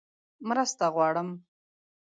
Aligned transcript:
_مرسته 0.47 0.85
غواړم! 0.95 1.29